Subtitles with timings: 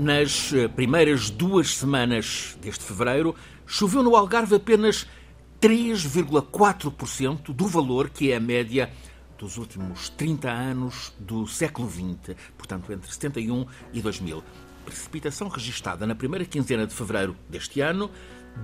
[0.00, 5.06] Nas eh, primeiras duas semanas deste fevereiro, choveu no Algarve apenas
[5.60, 8.90] 3,4% do valor que é a média
[9.36, 14.42] dos últimos 30 anos do século XX, portanto entre 71 e 2000.
[14.86, 18.10] Precipitação registada na primeira quinzena de fevereiro deste ano,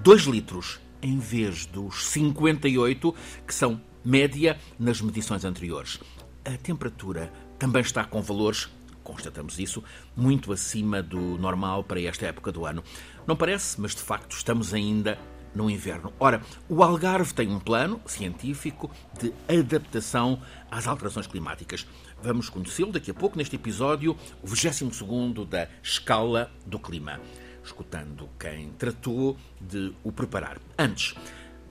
[0.02, 3.14] 2 litros em vez dos 58
[3.46, 6.00] que são média nas medições anteriores.
[6.46, 8.70] A temperatura também está com valores
[9.06, 9.82] constatamos isso,
[10.16, 12.82] muito acima do normal para esta época do ano.
[13.26, 15.16] Não parece, mas de facto estamos ainda
[15.54, 16.12] no inverno.
[16.18, 21.86] Ora, o Algarve tem um plano científico de adaptação às alterações climáticas.
[22.22, 27.20] Vamos conhecê-lo daqui a pouco neste episódio, o 22 da Escala do Clima,
[27.64, 30.58] escutando quem tratou de o preparar.
[30.78, 31.14] Antes,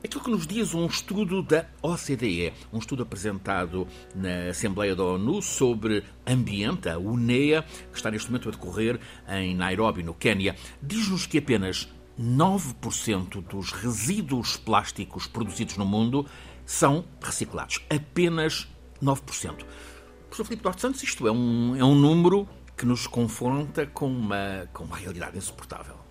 [0.05, 5.41] Aquilo que nos diz um estudo da OCDE, um estudo apresentado na Assembleia da ONU
[5.41, 11.25] sobre ambiente, a UNEA, que está neste momento a decorrer em Nairobi, no Quênia, diz-nos
[11.25, 16.27] que apenas 9% dos resíduos plásticos produzidos no mundo
[16.67, 17.83] são reciclados.
[17.89, 18.67] Apenas
[19.01, 19.23] 9%.
[19.25, 24.69] Professor Filipe Duarte Santos, isto é um, é um número que nos confronta com uma,
[24.71, 26.04] com uma realidade insuportável.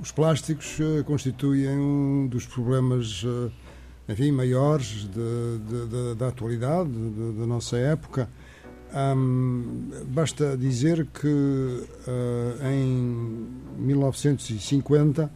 [0.00, 3.50] Os plásticos uh, constituem um dos problemas, uh,
[4.08, 6.90] enfim, maiores de, de, de, da atualidade,
[7.38, 8.28] da nossa época.
[8.92, 13.46] Um, basta dizer que uh, em
[13.78, 15.30] 1950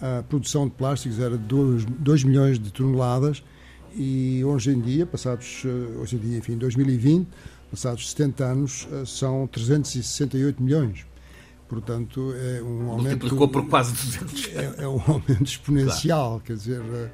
[0.00, 3.44] a produção de plásticos era de 2 milhões de toneladas
[3.94, 5.62] e hoje em dia, passados,
[6.00, 7.28] hoje em dia, enfim, 2020,
[7.70, 11.09] passados 70 anos, são 368 milhões.
[11.70, 13.22] Portanto, é um aumento.
[13.22, 14.48] Multiplicou por quase 200.
[14.56, 16.42] É, é um aumento exponencial, claro.
[16.44, 17.10] quer dizer, eh,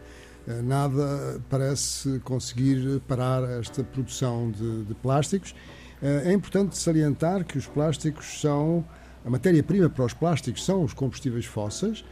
[0.49, 5.55] eh, nada parece conseguir parar esta produção de, de plásticos.
[6.01, 8.83] Eh, é importante salientar que os plásticos são.
[9.27, 12.05] A matéria-prima para os plásticos são os combustíveis fósseis,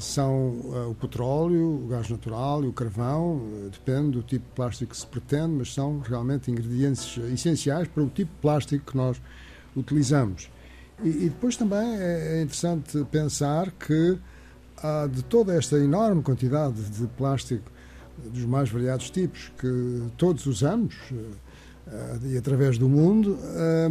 [0.00, 0.58] são
[0.90, 3.40] o petróleo, o gás natural e o carvão,
[3.70, 8.08] depende do tipo de plástico que se pretende, mas são realmente ingredientes essenciais para o
[8.08, 9.22] tipo de plástico que nós
[9.76, 10.50] utilizamos.
[11.02, 14.18] E, e depois também é, é interessante pensar que
[14.82, 17.70] ah, de toda esta enorme quantidade de plástico
[18.26, 20.94] dos mais variados tipos que todos usamos
[21.86, 23.88] ah, e através do mundo, ah,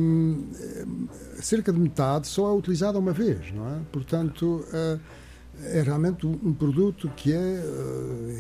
[1.42, 3.80] cerca de metade só é utilizada uma vez, não é?
[3.92, 5.00] Portanto, ah,
[5.64, 7.64] é realmente um produto que é,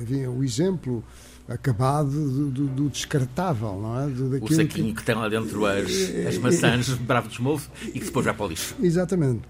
[0.03, 1.03] enfim, o exemplo
[1.47, 4.07] acabado do, do, do, descartável, não é?
[4.07, 4.95] Do, o saquinho que...
[4.95, 5.03] que...
[5.03, 5.89] tem lá dentro as,
[6.27, 8.75] as maçãs bravo de move e que depois vai para o lixo.
[8.81, 9.43] Exatamente.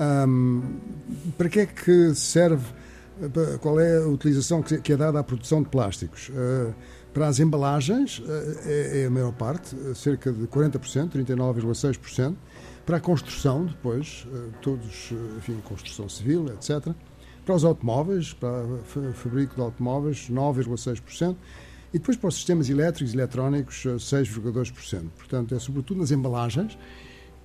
[0.00, 0.62] Um,
[1.36, 2.64] para que é que serve,
[3.60, 6.28] qual é a utilização que é dada à produção de plásticos?
[6.28, 6.72] Uh,
[7.12, 8.24] para as embalagens uh,
[8.64, 12.34] é, é, a maior parte, cerca de 40%, 39,6%.
[12.86, 16.94] Para a construção, depois, uh, todos, enfim, construção civil, etc
[17.44, 21.36] para os automóveis, para o fabrico de automóveis, 9,6%.
[21.94, 25.08] E depois para os sistemas elétricos e eletrónicos, 6,2%.
[25.16, 26.78] Portanto, é sobretudo nas embalagens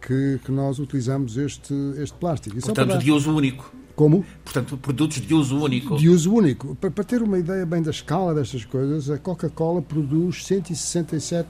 [0.02, 2.58] que, que nós utilizamos este, este plástico.
[2.58, 2.98] E Portanto, para...
[3.00, 3.74] de uso único.
[3.96, 4.24] Como?
[4.46, 5.98] Portanto, produtos de uso único.
[5.98, 6.76] De uso único.
[6.76, 11.50] Para, para ter uma ideia bem da escala destas coisas, a Coca-Cola produz 167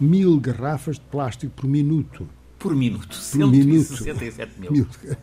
[0.00, 2.28] mil garrafas de plástico por minuto.
[2.58, 3.08] Por minuto?
[3.08, 4.72] Por 167 minuto.
[4.72, 5.16] mil.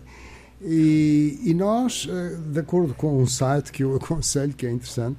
[0.67, 5.17] E, e, nós, eh, de acordo com um site que eu aconselho, que é interessante,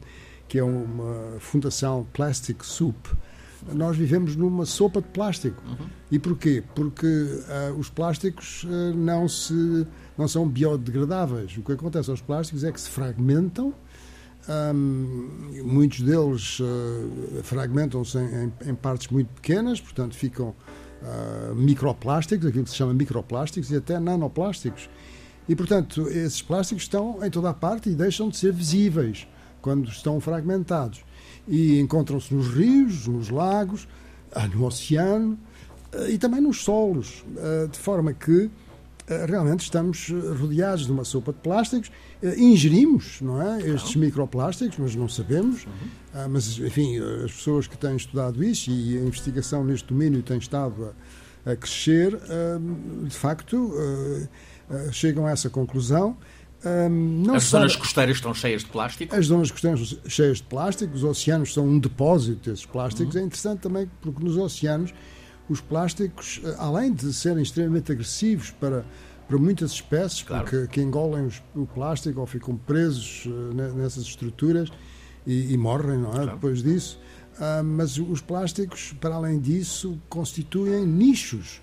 [0.49, 2.97] que é uma fundação Plastic Soup,
[3.73, 5.63] nós vivemos numa sopa de plástico.
[5.67, 5.87] Uhum.
[6.11, 6.63] E porquê?
[6.75, 9.87] Porque uh, os plásticos uh, não, se,
[10.17, 11.57] não são biodegradáveis.
[11.57, 13.75] O que acontece aos plásticos é que se fragmentam,
[14.49, 20.55] um, muitos deles uh, fragmentam-se em, em, partes muito pequenas, portanto ficam
[21.55, 24.89] microplásticos, aquilo que se chama microplásticos, e até nanoplásticos.
[25.49, 29.27] E, portanto, esses plásticos estão em toda a parte e deixam de ser visíveis
[29.63, 31.05] quando estão fragmentados.
[31.49, 33.87] E encontram-se nos rios, nos lagos,
[34.33, 35.39] ah, no oceano
[35.93, 38.51] ah, e também nos solos, ah, de forma que
[39.29, 41.93] realmente estamos rodeados de uma sopa de plásticos,
[42.37, 45.65] ingerimos não é, estes microplásticos, mas não sabemos.
[45.65, 46.29] Uhum.
[46.29, 50.93] Mas, enfim, as pessoas que têm estudado isso e a investigação neste domínio tem estado
[51.47, 52.19] a, a crescer,
[53.05, 53.71] de facto
[54.71, 56.17] eh, chegam a essa conclusão.
[56.65, 57.85] Um, as zonas sabe...
[57.85, 59.15] costeiras estão cheias de plástico?
[59.15, 63.15] As zonas costeiras cheias de plástico, os oceanos são um depósito desses plásticos.
[63.15, 63.21] Uhum.
[63.21, 64.93] É interessante também porque nos oceanos
[65.49, 68.85] os plásticos, eh, além de serem extremamente agressivos para,
[69.29, 70.45] para muitas espécies, claro.
[70.45, 74.71] porque que engolem os, o plástico ou ficam presos uh, nessas estruturas
[75.25, 76.15] e, e morrem não é?
[76.15, 76.31] Claro.
[76.33, 76.99] depois disso,
[77.39, 81.61] uh, mas os plásticos, para além disso, constituem nichos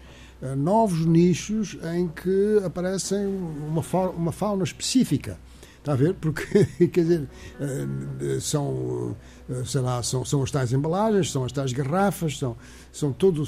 [0.57, 5.37] novos nichos em que aparecem uma, uma fauna específica.
[5.83, 6.13] Está a ver?
[6.13, 7.27] Porque, quer dizer,
[8.39, 9.15] são,
[9.65, 12.55] sei lá, são, são as tais embalagens, são as tais garrafas, são,
[12.91, 13.43] são todo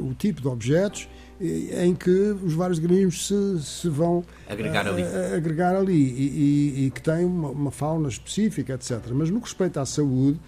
[0.00, 1.06] o tipo de objetos
[1.40, 5.02] em que os vários organismos se, se vão agregar ali,
[5.36, 9.00] agregar ali e, e, e que têm uma, uma, fauna específica, etc.
[9.12, 10.40] Mas no que respeita à saúde,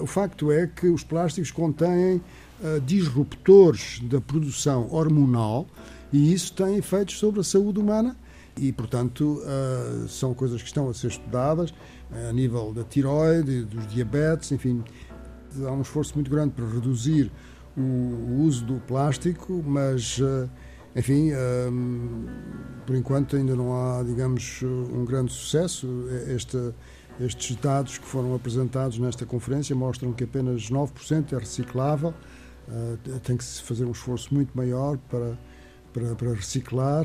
[0.00, 2.20] o facto é que os plásticos contêm
[2.60, 5.66] uh, disruptores da produção hormonal
[6.12, 8.16] e isso tem efeitos sobre a saúde humana
[8.56, 11.74] e, portanto, uh, são coisas que estão a ser estudadas
[12.28, 14.82] a nível da tiroide, dos diabetes, enfim,
[15.64, 17.30] há um esforço muito grande para reduzir
[17.76, 20.48] o, uso do plástico, mas, eh,
[20.94, 21.36] enfim, eh,
[22.86, 25.86] por enquanto ainda não há, digamos, um grande sucesso.
[26.28, 26.72] Este,
[27.20, 32.14] estes dados que foram apresentados nesta conferência mostram que apenas 9% é reciclável.
[32.68, 35.38] Eh, tem que se fazer um esforço muito maior para,
[35.92, 37.04] para, para reciclar.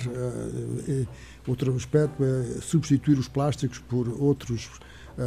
[1.48, 4.69] Outro aspecto é substituir os plásticos por outros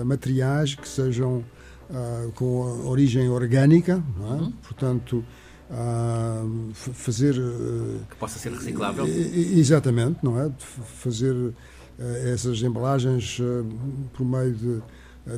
[0.04, 1.44] materiais que sejam
[1.90, 4.22] uh, com origem orgânica, é?
[4.22, 4.52] uhum.
[4.62, 5.24] portanto,
[5.70, 7.38] uh, fazer.
[7.38, 9.06] Uh, que possa ser reciclável?
[9.06, 10.50] Exatamente, não é?
[10.58, 11.34] Fazer
[12.32, 13.40] essas embalagens
[14.12, 14.82] por meio de,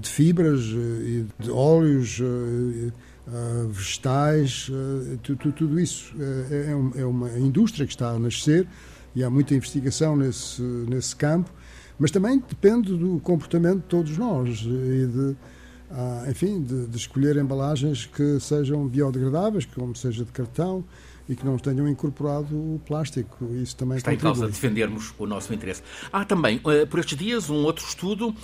[0.01, 2.19] de fibras e de óleos.
[3.71, 4.71] Vegetais,
[5.23, 8.67] tudo, tudo isso é, é, é uma indústria que está a nascer
[9.17, 11.51] e há muita investigação nesse, nesse campo,
[11.99, 15.37] mas também depende do comportamento de todos nós e de,
[15.91, 20.85] ah, enfim, de, de, escolher embalagens que sejam biodegradáveis, como seja de cartão
[21.29, 23.47] e que não tenham incorporado o plástico.
[23.55, 24.33] Isso também está contribui.
[24.33, 25.83] em causa defendermos o nosso interesse.
[26.13, 28.35] Há também, por estes dias, um outro estudo.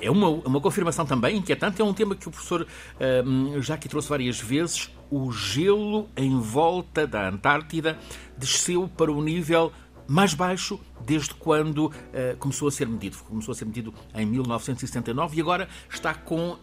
[0.00, 1.80] É uma, uma confirmação também inquietante.
[1.80, 4.90] É um tema que o professor uh, já aqui trouxe várias vezes.
[5.10, 7.98] O gelo em volta da Antártida
[8.36, 9.72] desceu para o nível
[10.10, 11.92] mais baixo desde quando uh,
[12.38, 13.16] começou a ser medido.
[13.18, 16.58] Começou a ser medido em 1979 e agora está com uh,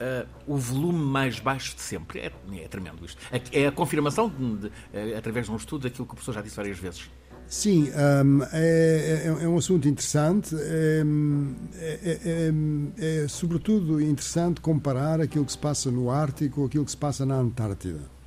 [0.45, 2.19] o volume mais baixo de sempre.
[2.19, 3.21] É, é tremendo isto.
[3.53, 6.57] É a confirmação, de, de, através de um estudo, daquilo que o professor já disse
[6.57, 7.09] várias vezes.
[7.49, 10.55] Sim, um, é, é, é, um assunto interessante.
[10.55, 11.03] É,
[11.79, 16.91] é, é, é, sobretudo, interessante comparar aquilo que se passa no Ártico com aquilo que
[16.91, 18.17] se passa na Antártida.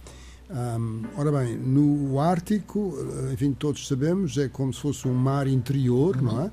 [0.50, 5.46] Um, ora bem, no Ártico, eh, enfim, todos sabemos, é como se fosse um mar
[5.46, 6.22] interior, uhum.
[6.22, 6.50] não é?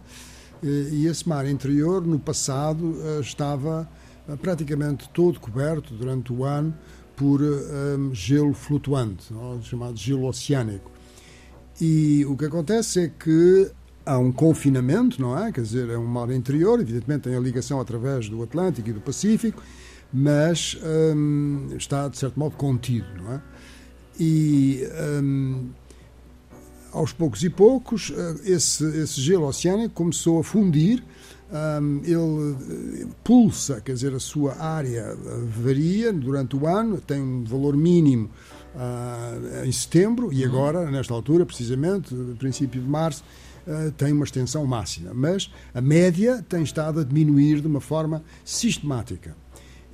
[0.62, 3.90] E esse mar interior, no passado, eh, estava
[4.30, 6.76] eh, praticamente todo coberto durante o ano
[7.16, 9.34] por um, gelo flutuante,
[9.64, 10.92] chamado gelo oceânico.
[11.80, 13.72] E o que acontece é que
[14.06, 15.52] há um confinamento, não é?
[15.52, 19.02] Quer dizer, é um mar interior, evidentemente tem a ligação através do Atlântico e do
[19.02, 19.62] Pacífico,
[20.12, 20.78] mas
[21.16, 23.42] um, está, de certo modo, contido, não é?
[24.20, 24.88] e
[25.24, 25.70] um,
[26.92, 31.04] aos poucos e poucos eh, esse, esse gelo oceânico começou a fundir
[31.52, 35.16] um, ele eh, pulsa, quer dizer, a sua área eh,
[35.62, 38.30] varia durante o ano, tem um valor mínimo
[38.78, 40.50] uh, em setembro e uhum.
[40.50, 43.24] agora, nesta altura, precisamente, princípio de março,
[43.66, 45.12] uh, tem uma extensão máxima.
[45.14, 49.36] Mas a média tem estado a diminuir de uma forma sistemática.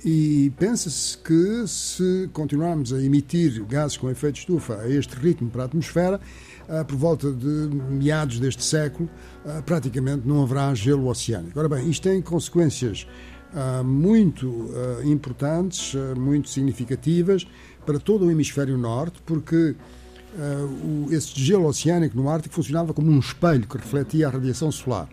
[0.04, 5.48] E pensa-se que se continuarmos a emitir gases com efeito de estufa a este ritmo
[5.48, 6.20] para a atmosfera,
[6.68, 9.08] ah, por volta de meados deste século,
[9.64, 11.58] praticamente não haverá gelo oceânico.
[11.58, 13.06] Ora bem, isto tem consequências
[13.82, 14.68] muito
[15.04, 17.46] importantes, muito significativas
[17.84, 19.74] para todo o hemisfério norte, porque
[21.10, 25.08] esse gelo oceânico no Ártico funcionava como um espelho que refletia a radiação solar.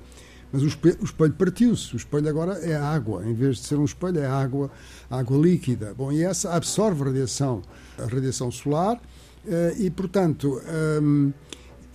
[0.52, 1.94] Mas o espelho, o espelho partiu-se.
[1.94, 3.26] O espelho agora é água.
[3.26, 4.70] Em vez de ser um espelho, é água,
[5.10, 5.94] água líquida.
[5.98, 7.62] Bom, e essa absorve a radiação,
[7.98, 9.00] a radiação solar
[9.48, 11.32] eh, e, portanto, ehm,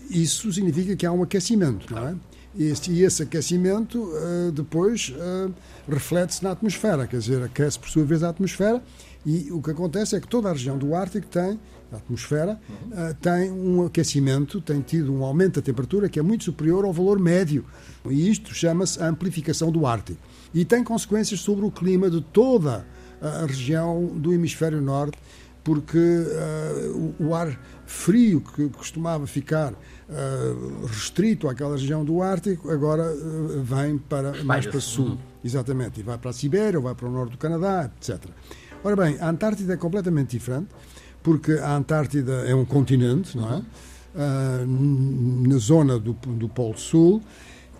[0.09, 2.15] isso significa que há um aquecimento, não é?
[2.55, 5.13] E esse, aquecimento eh, depois
[5.87, 8.83] reflete-se na atmosfera, quer dizer, aquece por sua vez a atmosfera
[9.27, 11.59] e o que acontece é que toda a região do Ártico tem
[11.93, 16.45] a atmosfera, uh, tem um aquecimento, tem tido um aumento da temperatura que é muito
[16.45, 17.65] superior ao valor médio.
[18.09, 20.21] E isto chama-se amplificação do Ártico.
[20.55, 22.87] E tem consequências sobre o clima de toda
[23.21, 25.19] a região do hemisfério norte,
[25.65, 32.71] porque uh, o, o, ar frio que costumava ficar uh, restrito àquela região do Ártico,
[32.71, 33.13] agora
[33.65, 35.19] vem para mais para o sul.
[35.43, 38.31] Exatamente, e vai para a Sibéria, ou vai para o norte do Canadá, etc.
[38.87, 40.69] Ora bem, a Antártida é completamente diferente
[41.21, 43.57] porque a Antártida é um continente, não é?
[43.59, 47.21] Uh, na zona do, do Polo Sul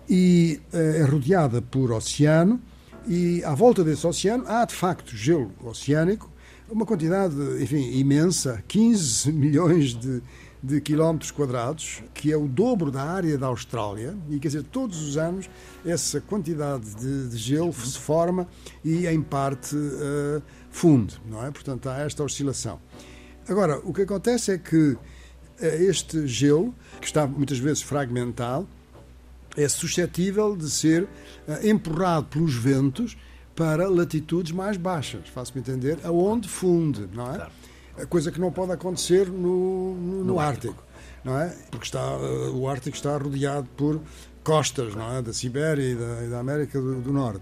[0.09, 2.59] e uh, é rodeada por oceano
[3.07, 6.29] e à volta desse oceano há de facto gelo oceânico,
[6.69, 10.21] uma quantidade, enfim, imensa, 15 milhões de,
[10.61, 15.01] de quilómetros quadrados, que é o dobro da área da Austrália, e quer dizer, todos
[15.01, 15.49] os anos
[15.85, 18.45] essa quantidade de, de gelo se forma
[18.83, 20.43] e, em parte, uh,
[20.77, 21.49] funde, não é?
[21.49, 22.79] Portanto, há esta oscilação.
[23.49, 24.95] Agora, o que acontece é que
[25.59, 28.67] eh, este gelo, que está muitas vezes fragmentado,
[29.55, 33.17] é suscetível de ser uh, empurrado pelos ventos
[33.55, 37.37] para latitudes mais baixas, faço-me entender, aonde funde, não é?
[37.37, 37.51] Claro.
[38.07, 40.75] Coisa que não pode acontecer no, no, no Ártico.
[40.75, 40.83] Ártico.
[41.23, 41.57] não é?
[41.71, 43.99] Porque está, uh, o Ártico está rodeado por
[44.43, 45.23] costas, não é?
[45.23, 47.41] Da Sibéria e da, e da América do, do, Norte.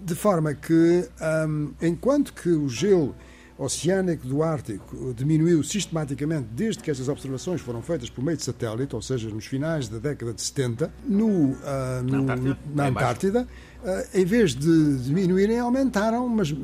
[0.00, 1.08] De forma que,
[1.46, 3.14] um, enquanto que o gelo
[3.58, 8.94] oceânico do Ártico diminuiu sistematicamente desde que estas observações foram feitas por meio de satélite,
[8.94, 11.56] ou seja, nos finais da década de 70, no, uh,
[12.04, 13.48] no, na Antártida, na Antártida
[13.82, 16.56] uh, em vez de diminuírem, aumentaram, mas uh,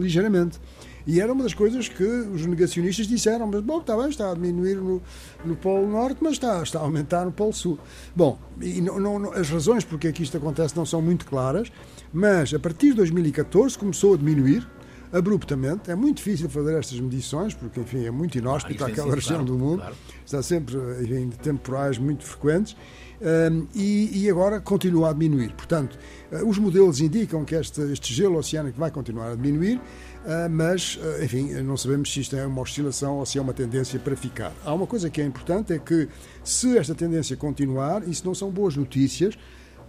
[0.00, 0.58] ligeiramente.
[1.06, 4.34] E era uma das coisas que os negacionistas disseram, mas bom, está bem, está a
[4.34, 5.02] diminuir no,
[5.44, 7.78] no Polo Norte, mas está, está a aumentar no Polo Sul.
[8.16, 11.70] Bom, e não, não, as razões porque é que isto acontece não são muito claras,
[12.14, 14.66] mas a partir de 2014 começou a diminuir,
[15.14, 15.90] abruptamente.
[15.90, 19.52] É muito difícil fazer estas medições, porque, enfim, é muito inóspito ah, aquela região claro,
[19.52, 19.78] do mundo.
[19.78, 19.96] Claro.
[20.26, 22.76] Está sempre, enfim, temporais muito frequentes.
[23.22, 25.52] Um, e, e, agora continua a diminuir.
[25.52, 25.96] Portanto,
[26.32, 30.96] uh, os modelos indicam que este, este gelo oceânico vai continuar a diminuir, uh, mas,
[30.96, 34.16] uh, enfim, não sabemos se isto é uma oscilação ou se é uma tendência para
[34.16, 34.52] ficar.
[34.64, 36.08] Há uma coisa que é importante, é que
[36.42, 39.38] se esta tendência continuar, isso não são boas notícias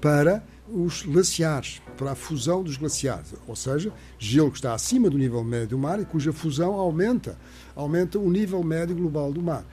[0.01, 5.17] para os glaciares, para a fusão dos glaciares, ou seja, gelo que está acima do
[5.17, 7.37] nível médio do mar e cuja fusão aumenta,
[7.75, 9.63] aumenta o nível médio global do mar.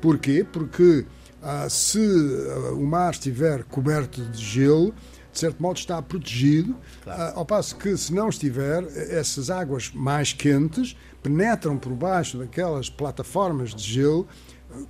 [0.00, 0.46] Porquê?
[0.50, 1.04] Porque
[1.42, 4.94] ah, se ah, o mar estiver coberto de gelo,
[5.30, 7.22] de certo modo está protegido, claro.
[7.22, 12.88] ah, ao passo que se não estiver, essas águas mais quentes penetram por baixo daquelas
[12.88, 14.26] plataformas de gelo,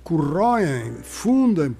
[0.03, 1.75] corroem, fundem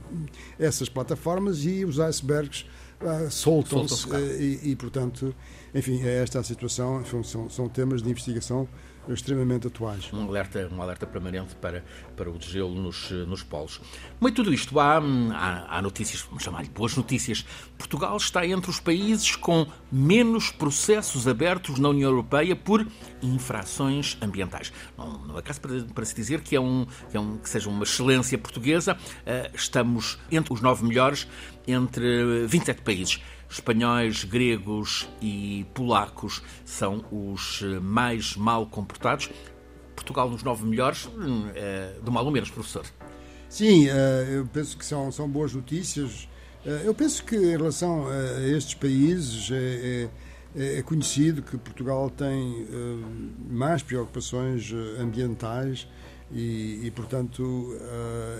[0.57, 2.65] essas plataformas e os icebergs
[3.01, 4.07] uh, soltam-se
[4.39, 5.35] e, e, portanto,
[5.73, 8.67] enfim, é esta a situação, são, são temas de investigação
[9.13, 10.11] extremamente atuais.
[10.13, 11.83] Um alerta, um alerta permanente para,
[12.15, 13.81] para o desgelo nos, nos polos.
[14.19, 17.45] Mas tudo isto, há, há, há notícias, vamos chamar-lhe boas notícias.
[17.77, 22.85] Portugal está entre os países com menos processos abertos na União Europeia por
[23.21, 24.71] infrações ambientais.
[24.97, 27.49] Não, não é caso para, para se dizer que, é um, que, é um, que
[27.49, 28.93] seja uma excelência portuguesa.
[28.93, 31.27] Uh, estamos entre os nove melhores
[31.71, 33.21] entre 27 países.
[33.49, 39.29] Espanhóis, gregos e polacos são os eh, mais mal comportados.
[39.95, 42.85] Portugal nos nove melhores, hum, é, do mal ou menos, professor.
[43.49, 46.27] Sim, eh, eu penso que são, são boas notícias.
[46.83, 50.09] Eu penso que em relação a estes países é,
[50.55, 52.67] é, é conhecido que Portugal tem
[53.49, 55.87] mais preocupações ambientais
[56.31, 57.77] e, e portanto,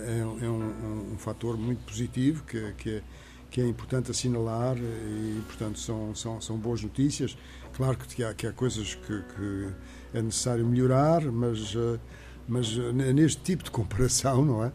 [0.05, 3.01] é, é um, um, fator muito positivo que, que é
[3.50, 7.38] que é importante assinalar e, portanto, são, são, são boas notícias.
[7.74, 9.74] Claro que há, que há coisas que, que
[10.13, 12.00] é necessário melhorar, mas, eh,
[12.48, 14.72] mas eh, neste tipo de comparação, não é?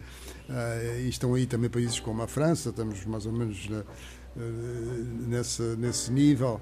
[0.48, 3.68] Eh, e estão aí também países como a França, estamos mais ou menos
[5.28, 6.60] nesse, nesse nível,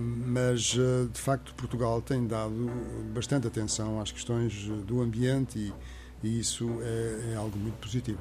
[0.00, 0.76] mas
[1.12, 2.70] de facto Portugal tem dado
[3.14, 5.72] bastante atenção às questões do ambiente e,
[6.22, 8.18] e isso é, é algo muito positivo.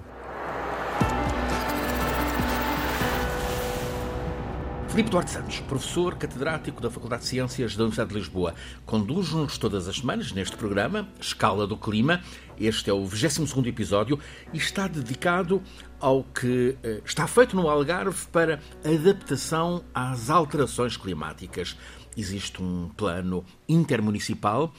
[4.96, 9.90] Filipe Duarte Santos, professor catedrático da Faculdade de Ciências da Universidade de Lisboa, conduz-nos todas
[9.90, 12.22] as semanas neste programa, Escala do Clima.
[12.58, 14.18] Este é o 22 episódio
[14.54, 15.62] e está dedicado
[16.00, 21.76] ao que eh, está feito no Algarve para adaptação às alterações climáticas.
[22.16, 24.74] Existe um plano intermunicipal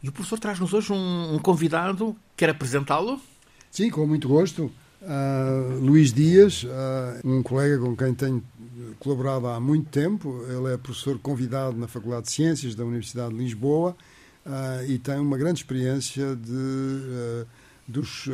[0.00, 2.14] e o professor traz-nos hoje um, um convidado.
[2.36, 3.20] Quer apresentá-lo?
[3.68, 4.70] Sim, com muito gosto.
[5.02, 8.42] Uh, Luís Dias, uh, um colega com quem tenho
[8.98, 10.42] colaborado há muito tempo.
[10.48, 13.96] Ele é professor convidado na Faculdade de Ciências da Universidade de Lisboa
[14.44, 17.46] uh, e tem uma grande experiência de,
[17.86, 18.28] dos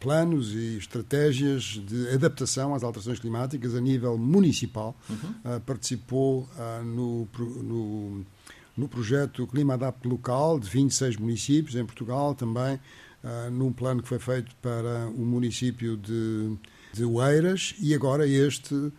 [0.00, 4.96] planos e estratégias de adaptação às alterações climáticas a nível municipal.
[5.10, 5.60] Uhum.
[5.66, 6.48] participou
[6.84, 7.28] no,
[7.62, 8.24] no,
[8.76, 12.78] no projeto Clima Adapte Local de 26 municípios em Portugal também
[13.24, 16.56] uh, num plano que foi feito para o município de,
[16.92, 18.92] de Oeiras e agora este uh,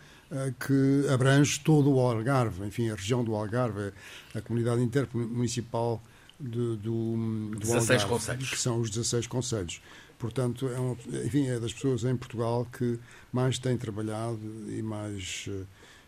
[0.59, 3.91] que abrange todo o Algarve, enfim, a região do Algarve,
[4.33, 6.01] a comunidade intermunicipal
[6.39, 8.49] do, do, do 16 Algarve, conselhos.
[8.49, 9.81] que são os 16 conselhos.
[10.17, 12.99] Portanto, é, uma, enfim, é das pessoas em Portugal que
[13.31, 14.39] mais têm trabalhado
[14.69, 15.49] e mais,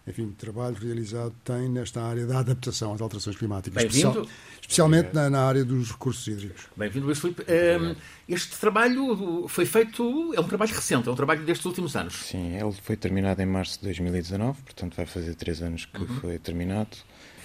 [0.08, 4.26] enfim, trabalho realizado tem nesta área da adaptação às alterações climáticas, especial,
[4.62, 6.68] especialmente na, na, área dos recursos hídricos.
[6.78, 7.44] Bem-vindo, Luís Filipe.
[7.44, 7.96] Um,
[8.28, 12.14] este trabalho foi feito, é um trabalho recente, é um trabalho destes últimos anos.
[12.14, 16.08] Sim, ele foi terminado em março de 2019, portanto vai fazer três anos que uhum.
[16.20, 16.96] foi terminado.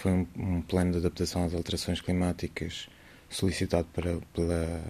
[0.01, 2.89] Foi um, um, plano de adaptação às alterações climáticas
[3.29, 4.81] solicitado para, pela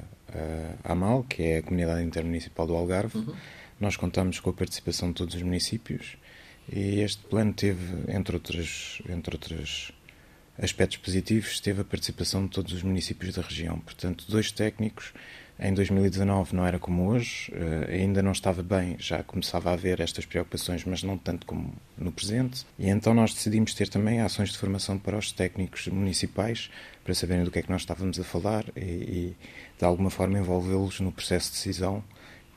[0.84, 3.18] a AMAL, que é a Comunidade Intermunicipal do Algarve.
[3.18, 3.34] Uhum.
[3.80, 6.16] Nós contamos com a participação de todos os municípios
[6.70, 9.92] e este plano teve, entre outros, entre outros
[10.58, 13.78] aspectos positivos, teve a participação de todos os municípios da região.
[13.78, 15.12] Portanto, dois técnicos.
[15.60, 20.00] Em 2019 não era como hoje, uh, ainda não estava bem, já começava a haver
[20.00, 22.66] estas preocupações, mas não tanto como no presente.
[22.78, 26.70] E então nós decidimos ter também ações de formação para os técnicos municipais,
[27.04, 29.36] para saberem do que é que nós estávamos a falar e, e
[29.78, 32.02] de alguma forma envolvê-los no processo de decisão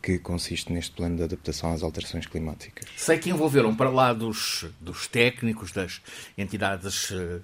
[0.05, 2.87] que consiste neste plano de adaptação às alterações climáticas.
[2.95, 5.99] Sei que envolveram, para lá dos, dos técnicos, das
[6.37, 7.41] entidades uh,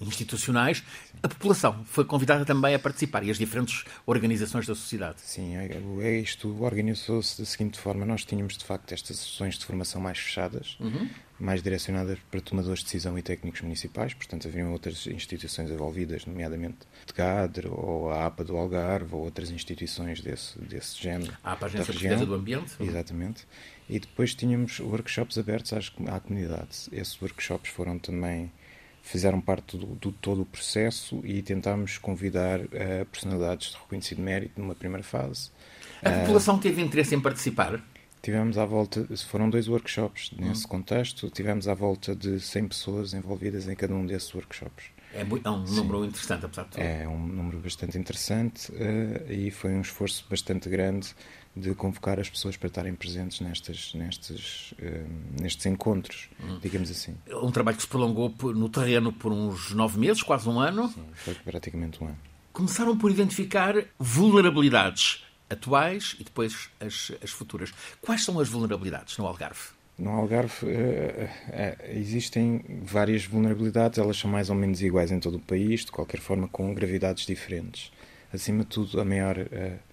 [0.00, 0.82] institucionais,
[1.22, 5.20] a população foi convidada também a participar e as diferentes organizações da sociedade.
[5.20, 9.64] Sim, é, é isto organizou-se da seguinte forma: nós tínhamos de facto estas sessões de
[9.64, 11.08] formação mais fechadas, uhum
[11.40, 16.78] mais direcionadas para tomadores de decisão e técnicos municipais, portanto haveriam outras instituições envolvidas, nomeadamente
[17.06, 21.32] de CADR ou a APA do Algarve ou outras instituições desse, desse género.
[21.42, 22.74] A APA, a Agência de Defesa do Ambiente?
[22.78, 23.46] Exatamente.
[23.88, 26.88] E depois tínhamos workshops abertos às, à comunidade.
[26.92, 28.52] Esses workshops foram também
[29.02, 32.68] fizeram parte do, do, todo o processo e tentámos convidar uh,
[33.10, 35.50] personalidades de reconhecido mérito numa primeira fase.
[36.02, 37.82] A população uh, teve interesse em participar?
[38.22, 40.68] Tivemos à volta, foram dois workshops nesse hum.
[40.68, 44.84] contexto, tivemos à volta de 100 pessoas envolvidas em cada um desses workshops.
[45.12, 45.76] É, é um Sim.
[45.76, 46.82] número interessante, apesar de tudo.
[46.82, 51.14] É um número bastante interessante uh, e foi um esforço bastante grande
[51.56, 56.58] de convocar as pessoas para estarem presentes nestes, nestes, uh, nestes encontros, hum.
[56.62, 57.16] digamos assim.
[57.42, 60.88] Um trabalho que se prolongou no terreno por uns nove meses, quase um ano.
[60.88, 62.18] Sim, foi praticamente um ano.
[62.52, 67.72] Começaram por identificar vulnerabilidades atuais e depois as, as futuras.
[68.00, 69.60] Quais são as vulnerabilidades no Algarve?
[69.98, 75.36] No Algarve uh, uh, existem várias vulnerabilidades, elas são mais ou menos iguais em todo
[75.36, 77.92] o país, de qualquer forma com gravidades diferentes.
[78.32, 79.36] Acima de tudo, a maior,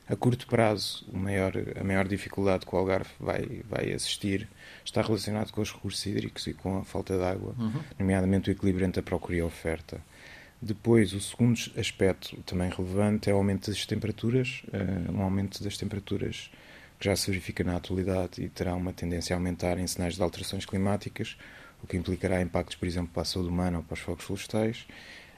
[0.07, 4.47] a curto prazo, a maior, a maior dificuldade que o Algarve vai, vai assistir
[4.87, 7.81] está relacionado com os recursos hídricos e com a falta de água, uhum.
[7.99, 10.01] nomeadamente o equilíbrio entre a procura e a oferta.
[10.61, 15.77] Depois, o segundo aspecto também relevante é o aumento das temperaturas, uh, um aumento das
[15.77, 16.49] temperaturas
[16.99, 20.21] que já se verifica na atualidade e terá uma tendência a aumentar em sinais de
[20.23, 21.37] alterações climáticas,
[21.83, 24.87] o que implicará impactos, por exemplo, para a saúde humana ou para os fogos florestais.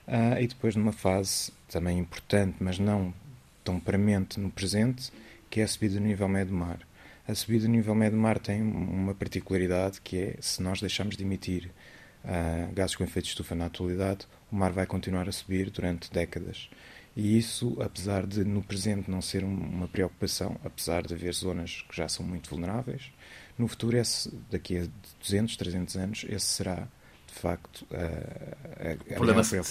[0.07, 3.13] Uh, e depois, numa fase também importante, mas não
[3.61, 5.11] tão premente no presente,
[5.49, 6.79] que é a subida do nível médio do mar.
[7.27, 11.17] A subida do nível médio do mar tem uma particularidade que é, se nós deixarmos
[11.17, 11.69] de emitir
[12.23, 16.11] uh, gases com efeito de estufa na atualidade, o mar vai continuar a subir durante
[16.11, 16.69] décadas.
[17.15, 21.95] E isso, apesar de no presente não ser uma preocupação, apesar de haver zonas que
[21.95, 23.11] já são muito vulneráveis,
[23.57, 24.87] no futuro, esse, daqui a
[25.21, 26.87] 200, 300 anos, esse será,
[27.27, 29.63] de facto, a, a, a problema sério.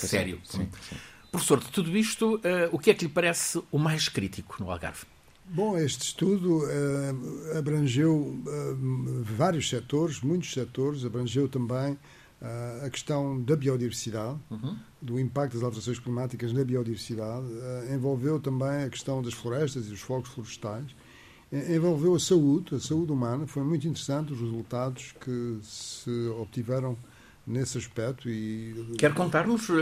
[0.45, 0.97] Sim, sim.
[1.31, 4.71] Professor, de tudo isto, uh, o que é que lhe parece o mais crítico no
[4.71, 5.05] Algarve?
[5.47, 11.99] Bom, este estudo uh, abrangeu uh, vários setores, muitos setores, abrangeu também
[12.41, 14.77] Uh, a questão da biodiversidade, uhum.
[15.03, 19.91] do impacto das alterações climáticas na biodiversidade, uh, envolveu também a questão das florestas e
[19.91, 20.95] dos fogos florestais,
[21.51, 23.45] envolveu a saúde, a saúde humana.
[23.47, 26.97] Foi muito interessante os resultados que se obtiveram
[27.45, 28.29] nesse aspecto.
[28.29, 29.69] E, Quer contar-nos?
[29.69, 29.75] Uh...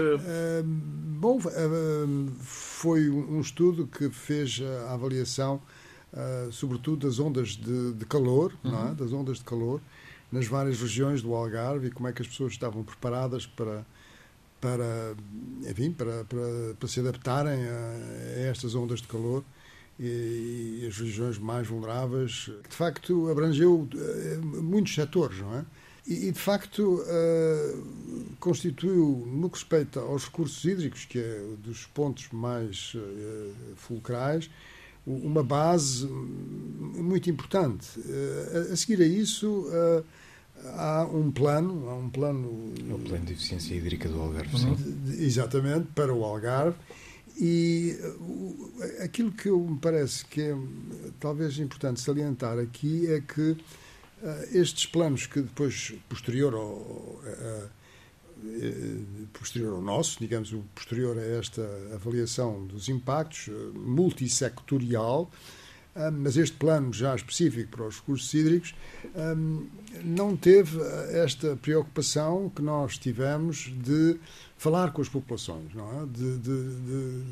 [0.64, 1.40] bom,
[2.40, 5.60] foi um estudo que fez a avaliação,
[6.52, 8.90] sobretudo das ondas de, de calor, uhum.
[8.90, 8.94] é?
[8.94, 9.80] das ondas de calor
[10.30, 13.84] nas várias regiões do Algarve e como é que as pessoas estavam preparadas para
[14.60, 15.14] para
[15.68, 19.44] enfim para, para, para se adaptarem a, a, estas ondas de calor
[19.98, 25.64] e, e, as regiões mais vulneráveis de facto abrangeu uh, muitos setores não é?
[26.06, 31.84] E, e de facto uh, constituiu no que respeita aos recursos hídricos que é dos
[31.86, 34.50] pontos mais uh, fulcrais
[35.06, 37.86] uma base muito importante.
[38.72, 39.66] A seguir a isso,
[40.74, 42.74] há um plano, há um plano.
[42.90, 44.76] É o plano de eficiência hídrica do Algarve, sim.
[45.18, 46.76] Exatamente, para o Algarve.
[47.38, 47.94] E
[49.02, 50.56] aquilo que me parece que é
[51.20, 53.56] talvez importante salientar aqui é que
[54.52, 57.68] estes planos que depois, posterior ao, uh,
[59.32, 61.62] posterior ao nosso, digamos, posterior a esta
[61.94, 65.30] avaliação dos impactos multissectorial,
[65.94, 68.74] ah, mas este plano já específico para os recursos hídricos
[70.04, 70.78] não teve
[71.12, 74.18] esta preocupação que nós tivemos de
[74.58, 76.06] falar com as populações, não é?
[76.06, 77.22] de, de, de,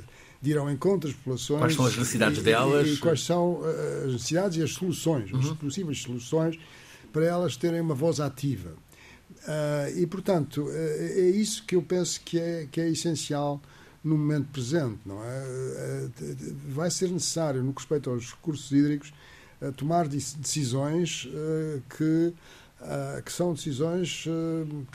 [0.40, 1.60] de ir ao encontro das populações.
[1.60, 2.88] Quais são as necessidades e, delas?
[2.88, 3.60] E, quais são
[4.04, 5.40] as necessidades e as soluções, uhum.
[5.40, 6.58] as possíveis soluções
[7.12, 8.74] para elas terem uma voz ativa.
[9.30, 13.60] Uh, e, portanto, é, é isso que eu penso que é, que é essencial
[14.04, 15.44] no momento presente, não é?
[15.44, 16.08] Eh,
[16.68, 19.14] vai ser necessário, no que respeita aos recursos hídricos,
[19.62, 22.34] eh, tomar decisões eh, que
[23.24, 24.26] que são decisões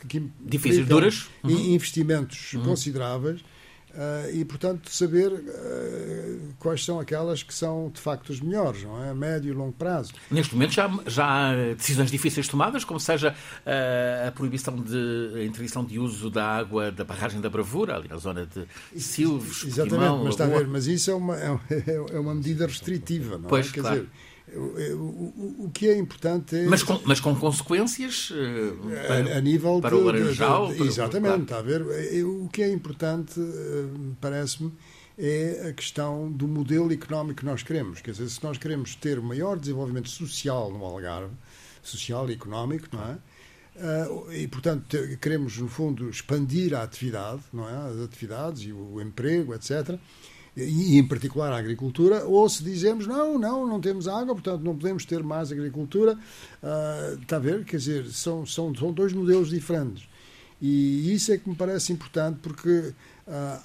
[0.07, 1.49] que, difíceis, duras, uhum.
[1.73, 2.63] investimentos uhum.
[2.63, 3.43] consideráveis
[3.89, 9.03] Uh, e, portanto, saber uh, quais são aquelas que são, de facto, as melhores, não
[9.03, 9.09] é?
[9.09, 10.13] A médio e longo prazo.
[10.29, 15.43] Neste momento já, já há decisões difíceis tomadas, como seja uh, a proibição de a
[15.43, 18.67] interdição de uso da água da barragem da Bravura, ali na zona de
[18.99, 21.35] Silves, Exatamente, Portimão, mas está a ver, mas isso é uma,
[22.13, 23.49] é uma medida restritiva, não é?
[23.49, 23.95] Pois, Quer claro.
[23.95, 24.09] dizer,
[24.55, 26.65] o, o, que é importante é.
[26.65, 28.31] Mas com, mas com consequências
[29.07, 30.67] para, a, a, nível para de, o Laranjal.
[30.69, 31.81] De, de, exatamente, para, está a ver?
[32.25, 34.71] O que é importante, uh, parece-me,
[35.17, 38.01] é a questão do modelo económico que nós queremos.
[38.01, 41.33] Quer dizer, se nós queremos ter o maior desenvolvimento social no Algarve,
[41.83, 43.17] social e económico, não é?
[43.75, 47.91] Uh, e, portanto, queremos, no fundo, expandir a atividade, não é?
[47.91, 49.99] As atividades e o emprego, etc
[50.63, 54.75] e em particular a agricultura, ou se dizemos não, não, não temos água, portanto não
[54.75, 56.13] podemos ter mais agricultura,
[56.63, 57.65] uh, está a ver?
[57.65, 60.07] Quer dizer, são, são, são dois modelos diferentes.
[60.61, 62.93] E isso é que me parece importante porque uh,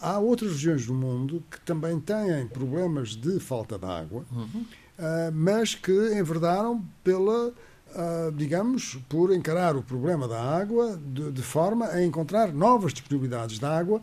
[0.01, 4.61] há outras regiões do mundo que também têm problemas de falta de água, uhum.
[4.61, 11.43] uh, mas que enverdaram pela, uh, digamos, por encarar o problema da água de, de,
[11.43, 14.01] forma a encontrar novas disponibilidades de água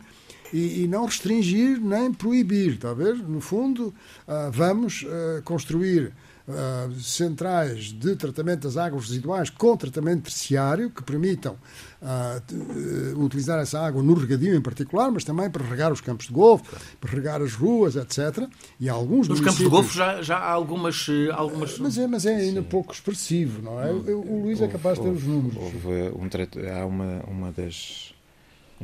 [0.52, 3.16] e, e, não restringir nem proibir, está a ver?
[3.16, 3.94] No fundo,
[4.28, 6.12] uh, vamos uh, construir
[6.46, 11.56] uh, centrais de tratamento das águas residuais com tratamento terciário que permitam
[13.16, 16.64] utilizar essa água no regadio em particular, mas também para regar os campos de golfe,
[17.00, 18.48] para regar as ruas, etc.
[18.80, 21.78] E alguns Nos campos de golfe já, já há algumas, algumas...
[21.78, 22.66] Mas é, mas é ainda Sim.
[22.68, 23.92] pouco expressivo, não é?
[23.92, 25.56] O, o Luís é capaz de ter os números.
[25.56, 28.11] Houve um, há uma, uma das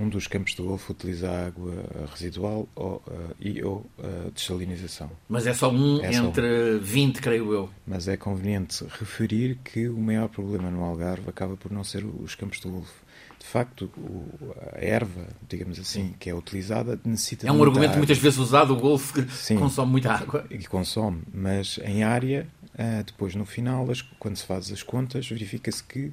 [0.00, 1.74] um dos campos de golfe utiliza água
[2.12, 5.10] residual ou, uh, e ou uh, desalinização.
[5.28, 6.80] Mas é só um é entre só um.
[6.80, 7.70] 20, creio eu.
[7.86, 12.34] Mas é conveniente referir que o maior problema no Algarve acaba por não ser os
[12.34, 13.08] campos de golfe.
[13.38, 17.98] De facto, o, a erva, digamos assim, que é utilizada necessita É um argumento água.
[17.98, 20.44] muitas vezes usado, o golfe Sim, consome muita água.
[20.50, 25.28] E consome, mas em área, uh, depois no final, as, quando se faz as contas,
[25.28, 26.12] verifica-se que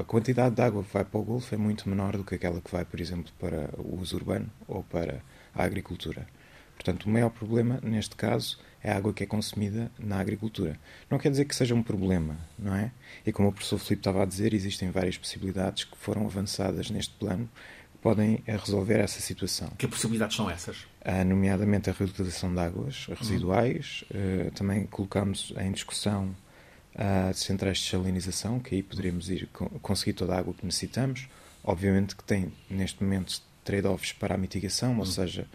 [0.00, 2.60] a quantidade de água que vai para o Golfo é muito menor do que aquela
[2.60, 5.22] que vai, por exemplo, para o uso urbano ou para
[5.54, 6.26] a agricultura.
[6.74, 10.78] Portanto, o maior problema, neste caso, é a água que é consumida na agricultura.
[11.10, 12.92] Não quer dizer que seja um problema, não é?
[13.24, 17.14] E como o professor Filipe estava a dizer, existem várias possibilidades que foram avançadas neste
[17.14, 17.48] plano
[17.92, 19.68] que podem eh, resolver essa situação.
[19.78, 20.86] Que possibilidades são essas?
[21.02, 24.04] Ah, nomeadamente a reutilização de águas residuais.
[24.10, 26.34] Uh, também colocamos em discussão
[26.96, 29.48] uh, de centrais de salinização, que aí poderemos ir
[29.82, 31.28] conseguir toda a água que necessitamos.
[31.62, 35.06] Obviamente que tem, neste momento, trade-offs para a mitigação, ou uhum.
[35.06, 35.46] seja,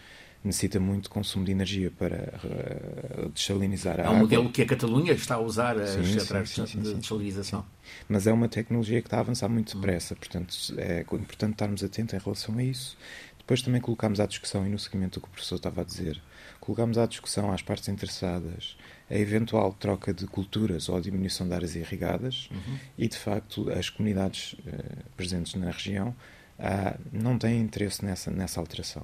[0.43, 4.13] necessita muito consumo de energia para uh, desalinizar a água.
[4.13, 6.93] É um modelo que a Catalunha está a usar, as sim, centrais sim, sim, de
[6.95, 7.65] desalinização.
[8.09, 9.81] Mas é uma tecnologia que está a avançar muito uhum.
[9.81, 12.97] depressa, portanto é importante estarmos atentos em relação a isso.
[13.37, 16.21] Depois também colocámos à discussão, e no seguimento do que o professor estava a dizer,
[16.59, 18.77] colocámos à discussão às partes interessadas
[19.11, 22.77] a eventual troca de culturas ou a diminuição de áreas irrigadas uhum.
[22.97, 26.15] e, de facto, as comunidades uh, presentes na região
[26.57, 29.03] uh, não têm interesse nessa, nessa alteração.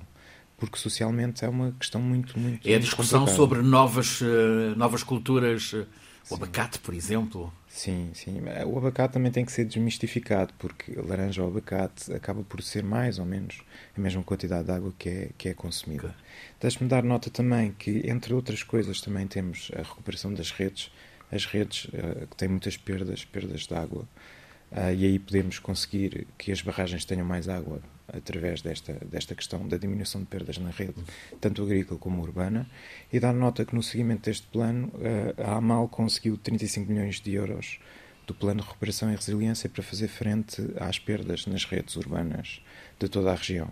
[0.58, 2.68] Porque socialmente é uma questão muito, muito.
[2.68, 3.38] É a discussão complicada.
[3.38, 5.76] sobre novas, uh, novas culturas,
[6.30, 7.54] o abacate, por exemplo.
[7.70, 8.42] Sim, sim.
[8.66, 13.18] O abacate também tem que ser desmistificado, porque laranja ou abacate acaba por ser mais
[13.20, 13.62] ou menos
[13.96, 16.08] a mesma quantidade de água que é, que é consumida.
[16.08, 16.20] Okay.
[16.60, 20.92] Deixe-me dar nota também que, entre outras coisas, também temos a recuperação das redes,
[21.32, 24.08] as redes uh, que têm muitas perdas, perdas de água,
[24.72, 27.82] uh, e aí podemos conseguir que as barragens tenham mais água
[28.12, 30.96] através desta, desta questão da diminuição de perdas na rede,
[31.42, 32.68] tanto agrícola como urbana,
[33.12, 37.34] e dar nota que no seguimento deste plano uh, a AMAL conseguiu 35 milhões de
[37.34, 37.80] euros
[38.26, 42.62] do Plano de Recuperação e Resiliência para fazer frente às perdas nas redes urbanas
[43.00, 43.70] de toda a região.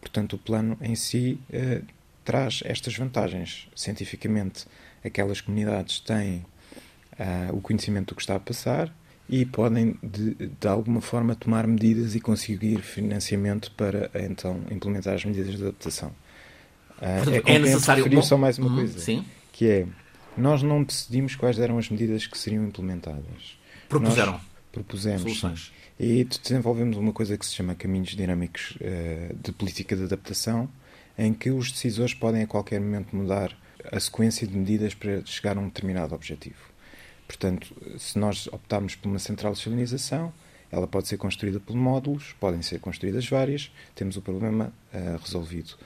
[0.00, 1.84] Portanto, o plano em si uh,
[2.24, 3.68] traz estas vantagens.
[3.74, 4.66] Cientificamente,
[5.04, 6.44] aquelas comunidades têm
[7.12, 8.92] uh, o conhecimento do que está a passar
[9.32, 15.24] e podem, de, de alguma forma, tomar medidas e conseguir financiamento para, então, implementar as
[15.24, 16.10] medidas de adaptação.
[16.98, 18.06] Uh, é, é necessário...
[18.10, 19.24] Bom, só mais uma hum, coisa, sim.
[19.50, 19.86] que é
[20.36, 23.58] Nós não decidimos quais eram as medidas que seriam implementadas.
[23.88, 24.32] Propuseram.
[24.32, 25.22] Nós propusemos.
[25.22, 25.72] Soluções.
[25.98, 30.68] E desenvolvemos uma coisa que se chama caminhos dinâmicos uh, de política de adaptação,
[31.16, 33.56] em que os decisores podem a qualquer momento mudar
[33.90, 36.71] a sequência de medidas para chegar a um determinado objetivo.
[37.32, 40.30] Portanto, se nós optarmos por uma central de salinização,
[40.70, 45.78] ela pode ser construída por módulos, podem ser construídas várias, temos o problema uh, resolvido.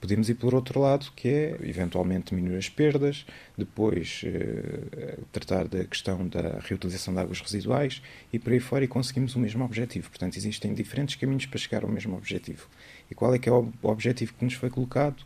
[0.00, 3.24] Podemos ir por outro lado, que é eventualmente diminuir as perdas,
[3.56, 8.88] depois eh, tratar da questão da reutilização de águas residuais e por aí fora e
[8.88, 10.10] conseguimos o mesmo objetivo.
[10.10, 12.68] Portanto, existem diferentes caminhos para chegar ao mesmo objetivo.
[13.10, 15.24] E qual é que é o objetivo que nos foi colocado?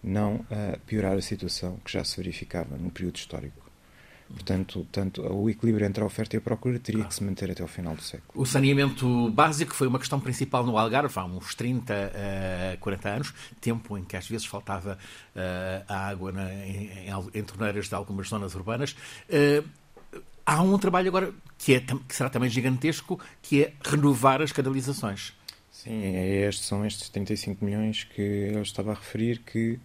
[0.00, 3.59] Não uh, piorar a situação que já se verificava no período histórico.
[4.32, 7.62] Portanto, tanto, o equilíbrio entre a oferta e a procura teria que se manter até
[7.62, 8.30] ao final do século.
[8.34, 11.92] O saneamento básico foi uma questão principal no Algarve há uns 30,
[12.74, 14.96] uh, 40 anos, tempo em que às vezes faltava
[15.34, 16.90] uh, a água na, em,
[17.34, 18.96] em, torneiras de algumas zonas urbanas.
[19.28, 19.66] Uh,
[20.46, 25.32] há um trabalho agora que, é, que será também gigantesco, que é renovar as canalizações.
[25.72, 29.78] Sim, é estes, são estes 35 milhões que eu estava a referir que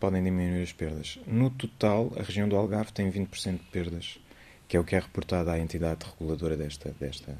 [0.00, 1.18] podem diminuir as perdas.
[1.26, 4.18] No total, a região do Algarve tem 20% de perdas,
[4.66, 7.36] que é o que é reportado à entidade reguladora desta, desta,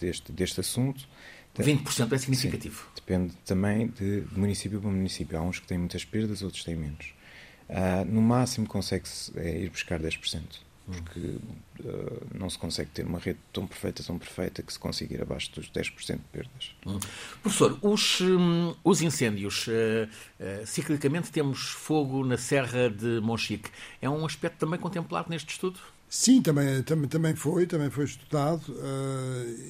[0.00, 1.06] deste, deste assunto.
[1.58, 2.82] 20% é significativo.
[2.82, 5.38] Sim, depende também de, de, município para município.
[5.38, 7.14] Há uns que têm muitas perdas, outros têm menos.
[7.68, 10.40] Uh, no máximo consegue-se é, ir buscar 10%
[10.86, 15.14] porque uh, não se consegue ter uma rede tão perfeita, tão perfeita, que se consiga
[15.14, 16.74] ir abaixo dos 10% de perdas.
[16.86, 16.98] Hum.
[17.40, 23.70] Professor, os, um, os incêndios, uh, uh, ciclicamente temos fogo na Serra de Monchique.
[24.00, 25.78] É um aspecto também contemplado neste estudo?
[26.08, 28.62] Sim, também, também, também foi, também foi estudado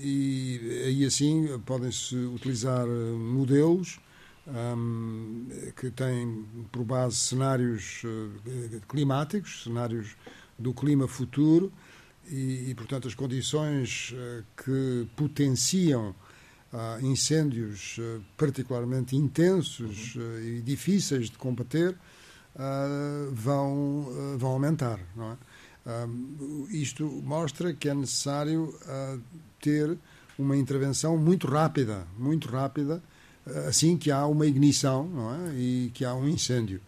[0.02, 4.00] e aí assim podem-se utilizar modelos
[4.48, 5.46] um,
[5.76, 8.02] que têm por base cenários
[8.88, 10.16] climáticos, cenários
[10.62, 11.72] do clima futuro
[12.28, 16.10] e, e portanto, as condições uh, que potenciam
[16.72, 20.38] uh, incêndios uh, particularmente intensos uhum.
[20.40, 21.96] e difíceis de combater
[23.32, 25.00] vão, vão aumentar.
[25.16, 25.36] Não é?
[26.68, 28.78] isto mostra que é necessário
[29.58, 29.96] ter
[30.38, 33.02] uma intervenção muito rápida, muito rápida,
[33.66, 35.54] assim que há uma ignição não é?
[35.54, 36.78] e que há um incêndio.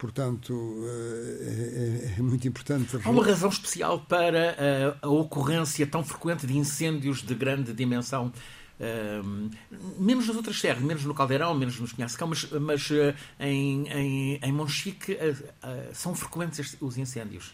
[0.00, 2.96] Portanto, eh, é, é, muito importante.
[3.04, 7.74] Há uma razão especial para a, eh, a ocorrência tão frequente de incêndios de grande
[7.74, 8.32] dimensão
[8.80, 9.50] Uh,
[9.98, 14.40] menos nas outras serras, menos no Caldeirão, menos nos Pinhascão, mas, mas uh, em, em,
[14.42, 15.54] em Monchique uh,
[15.92, 17.52] são frequentes os incêndios.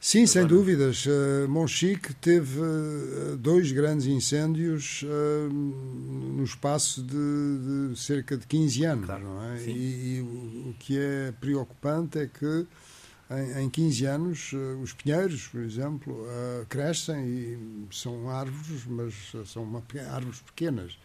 [0.00, 1.04] Sim, sem dúvidas.
[1.06, 8.84] Uh, Monchique teve uh, dois grandes incêndios uh, no espaço de, de, cerca de 15
[8.84, 9.06] anos.
[9.06, 9.60] Claro, não é?
[9.64, 12.66] E, e o, o, que é preocupante é que
[13.28, 16.26] em, em 15 anos os pinheiros, por exemplo,
[16.68, 17.58] crescem e
[17.90, 19.14] são árvores, mas
[19.50, 19.82] são uma,
[20.12, 20.96] árvores pequenas.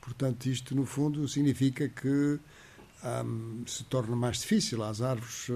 [0.00, 2.38] Portanto, isto no fundo significa que
[3.24, 5.48] um, se torna mais difícil às árvores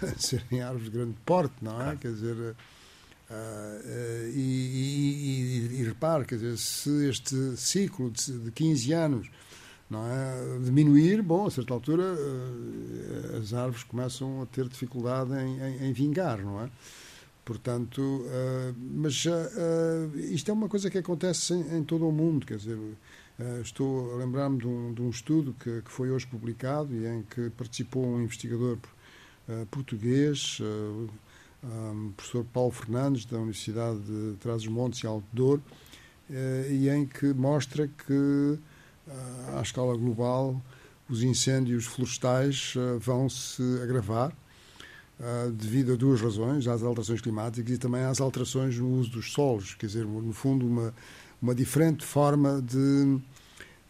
[0.18, 1.84] serem árvores de grande porte, não é?
[1.84, 1.98] Claro.
[1.98, 2.54] Quer dizer, uh,
[3.30, 9.30] uh, e, e, e, e, repare, quer dizer, se este ciclo de, de 15 anos
[9.90, 15.60] não é, diminuir, bom, a certa altura uh, as árvores começam a ter dificuldade em,
[15.60, 16.70] em, em vingar, não é?
[17.44, 18.24] Portanto,
[18.78, 19.24] mas
[20.30, 22.78] isto é uma coisa que acontece em, em todo o mundo, quer dizer,
[23.60, 27.22] estou a lembrar-me de, um, de um, estudo que, que, foi hoje publicado e em
[27.22, 28.78] que participou um investigador
[29.70, 31.06] português, um,
[31.64, 35.62] eh, professor Paulo Fernandes, da Universidade de Trás-os-Montes e Alto Douro,
[36.30, 38.58] eh, e em que mostra que,
[39.56, 40.60] à escala global,
[41.08, 44.32] os incêndios florestais vão se agravar
[45.54, 49.74] devido a duas razões, às alterações climáticas e também às alterações no uso dos solos,
[49.74, 50.94] quer dizer, no fundo, uma,
[51.42, 53.20] uma diferente forma de,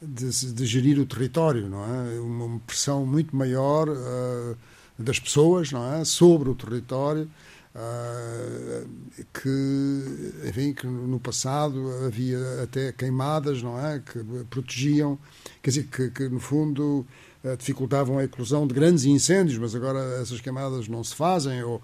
[0.00, 2.18] de, de gerir o território, não é?
[2.18, 4.56] Uma pressão muito maior uh,
[5.02, 6.04] das pessoas não é?
[6.04, 7.28] sobre o território.
[7.74, 8.86] Uh,
[9.32, 13.98] que, enfim, que no passado havia até queimadas, não é?
[13.98, 15.18] Que protegiam,
[15.62, 17.06] quer dizer, que, que no fundo
[17.42, 21.80] uh, dificultavam a eclosão de grandes incêndios, mas agora essas queimadas não se fazem, ou,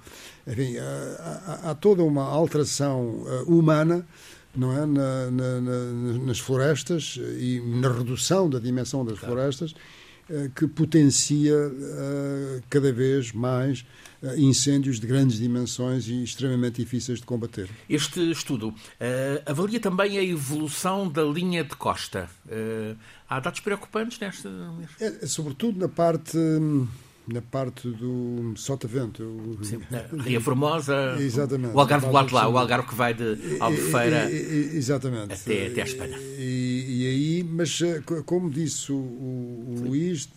[0.46, 0.81] enfim, uh,
[1.46, 4.07] há, há, toda uma alteração humana
[4.54, 4.85] não é?
[4.85, 5.83] Na, na, na,
[6.26, 9.74] nas florestas e na redução da dimensão das florestas
[10.54, 13.84] que potencia eh, cada vez mais
[14.22, 17.68] eh, incêndios de grandes dimensões e extremamente difíceis de combater.
[17.88, 18.74] Este estudo uh,
[19.46, 22.28] avalia também a evolução da linha de costa.
[22.46, 22.96] Uh,
[23.28, 24.50] há dados preocupantes nesta?
[25.00, 26.36] É, sobretudo na parte
[27.32, 29.58] na parte do Sotavento.
[29.62, 29.80] Sim,
[30.24, 35.34] Ria Formosa, exatamente, o Algarve do lado lá, o Algarve que vai de Albufeira exatamente.
[35.34, 36.18] Até, até a Espanha.
[36.18, 37.80] E, e, aí, mas
[38.24, 40.28] como disse o, o Luís,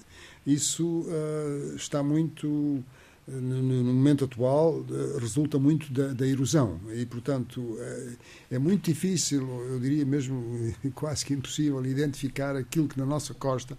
[0.45, 2.83] isso uh, está muito
[3.27, 4.83] no, no, momento atual,
[5.19, 6.79] resulta muito da, da, erosão.
[6.93, 12.97] E, portanto, é, é, muito difícil, eu diria mesmo quase que impossível, identificar aquilo que
[12.97, 13.77] na nossa costa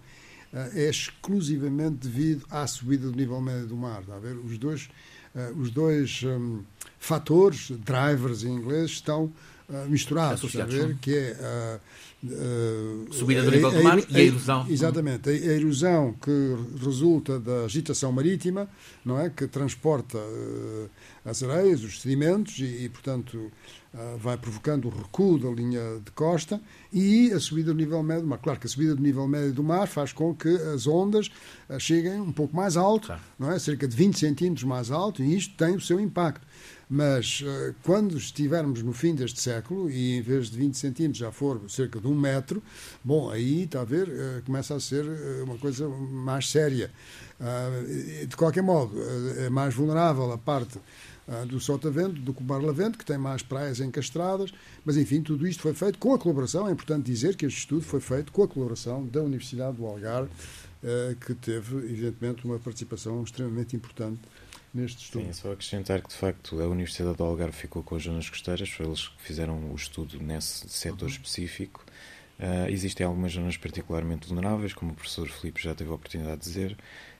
[0.53, 4.01] é exclusivamente devido à subida do nível médio do mar.
[4.01, 4.35] Está a ver?
[4.37, 4.89] Os dois,
[5.57, 6.61] os dois um,
[6.99, 9.33] fatores, drivers em inglês, estão
[9.69, 10.97] uh, misturados, está a ver?
[11.01, 11.79] Que é uh,
[12.25, 14.65] Uh, subida do nível do mar e a erosão.
[14.69, 18.69] Exatamente, a, erosão que resulta da agitação marítima,
[19.03, 20.89] não é, que transporta uh,
[21.25, 23.51] as areias, os sedimentos e, e portanto,
[24.17, 26.59] vai provocando o recuo da linha de costa
[26.91, 28.39] e a subida do nível médio do mar.
[28.39, 31.29] Claro que a subida do nível médio do mar faz com que as ondas
[31.77, 33.21] cheguem um pouco mais alto, claro.
[33.37, 36.41] não é, cerca de 20 centímetros mais alto e isto tem o seu impacto.
[36.95, 41.31] Mas uh, quando estivermos no fim deste século e em vez de 20 centímetros já
[41.31, 42.61] for cerca de um metro,
[43.03, 46.91] bom, aí está a ver, uh, começa a ser uh, uma coisa mais séria.
[48.29, 48.95] de qualquer modo,
[49.39, 50.79] é mais vulnerável a parte
[51.47, 54.53] do Sotavento do Barlavento, que tem mais praias encastradas,
[54.85, 57.81] mas enfim, tudo isto foi feito com a colaboração, é importante dizer que este estudo
[57.81, 60.29] foi feito com a colaboração da Universidade do Algarve,
[61.25, 64.21] que teve, evidentemente, uma participação extremamente importante
[64.73, 65.25] neste estudo.
[65.25, 68.69] Sim, só acrescentar que de facto a Universidade do Algarve ficou com as zonas costeiras,
[68.69, 71.07] foi eles que fizeram o estudo nesse setor uhum.
[71.09, 71.85] específico.
[72.39, 76.47] Uh, existem algumas zonas particularmente vulneráveis, como o professor Filipe já teve a oportunidade de
[76.47, 76.77] dizer.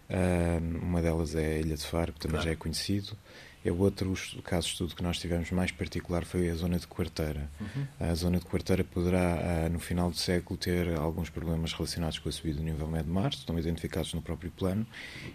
[0.10, 2.48] Uh, uma delas é a Ilha de Faro, que também claro.
[2.48, 3.16] já é conhecido.
[3.66, 6.86] É o outro caso de estudo que nós tivemos mais particular foi a zona de
[6.86, 7.50] Quarteira.
[7.62, 7.88] Uhum.
[8.00, 12.28] A zona de Quarteira poderá, ah, no final do século, ter alguns problemas relacionados com
[12.28, 14.86] a subida do nível médio do mar, estão identificados no próprio plano,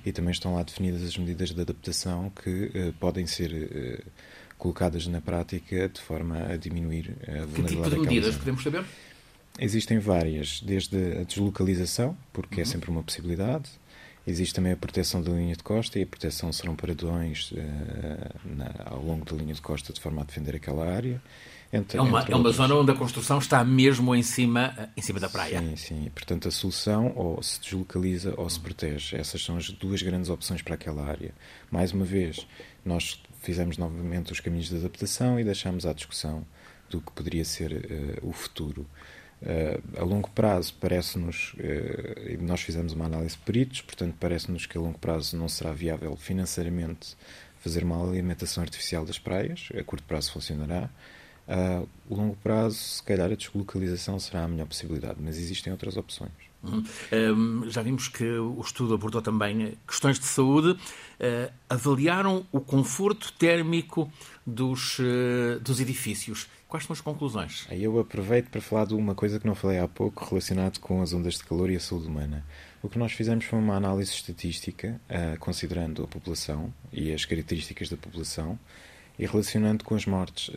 [0.05, 4.11] e também estão lá definidas as medidas de adaptação que uh, podem ser uh,
[4.59, 7.64] colocadas na prática de forma a diminuir a vulnerabilidade.
[7.64, 8.85] Que tipo de medidas podemos saber?
[9.59, 12.62] Existem várias, desde a deslocalização, porque é uhum.
[12.62, 13.71] é sempre uma possibilidade,
[14.29, 17.57] Existe também a proteção da linha de costa e a proteção serão paredões uh,
[18.45, 21.23] na, ao longo da linha de costa de forma a defender aquela área.
[21.73, 25.19] Entre, é uma, é uma zona onde a construção está mesmo em cima, em cima
[25.19, 25.61] da praia.
[25.61, 26.11] Sim, sim.
[26.14, 29.17] Portanto, a solução ou se deslocaliza ou se protege.
[29.17, 31.33] Essas são as duas grandes opções para aquela área.
[31.71, 32.47] Mais uma vez,
[32.85, 36.45] nós fizemos novamente os caminhos de adaptação e deixamos à discussão
[36.91, 38.87] do que poderia ser uh, o futuro.
[39.40, 44.77] Uh, a longo prazo, parece-nos, uh, nós fizemos uma análise de peritos, portanto, parece-nos que
[44.77, 47.16] a longo prazo não será viável financeiramente
[47.61, 50.90] fazer uma alimentação artificial das praias, a curto prazo funcionará.
[51.46, 56.31] A longo prazo, se calhar, a deslocalização será a melhor possibilidade, mas existem outras opções.
[56.62, 56.85] Uhum.
[57.12, 60.70] Um, já vimos que o estudo abordou também questões de saúde.
[60.72, 64.12] Uh, avaliaram o conforto térmico
[64.46, 66.48] dos, uh, dos edifícios.
[66.69, 67.67] Quais são as conclusões?
[67.71, 71.01] Aí eu aproveito para falar de uma coisa que não falei há pouco, relacionado com
[71.01, 72.45] as ondas de calor e a saúde humana.
[72.83, 77.89] O que nós fizemos foi uma análise estatística, uh, considerando a população e as características
[77.89, 78.59] da população,
[79.19, 80.53] e relacionando com as mortes, uh,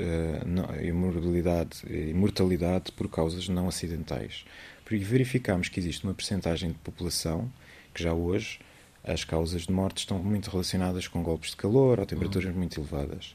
[1.89, 4.43] e mortalidade por causas não acidentais.
[4.83, 7.49] Porque verificamos que existe uma percentagem de população
[7.93, 8.59] que já hoje
[9.01, 12.57] as causas de morte estão muito relacionadas com golpes de calor ou temperaturas uhum.
[12.57, 13.33] muito elevadas.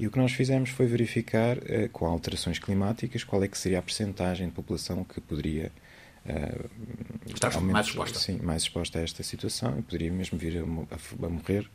[0.00, 3.80] E o que nós fizemos foi verificar, uh, com alterações climáticas, qual é que seria
[3.80, 5.70] a percentagem de população que poderia
[6.24, 6.70] uh,
[7.26, 8.18] estar mais exposta.
[8.18, 11.68] Sim, mais exposta a esta situação e poderia mesmo vir a, a, a morrer